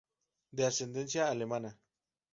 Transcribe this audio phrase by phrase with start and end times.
[0.49, 1.77] De ascendencia alemana.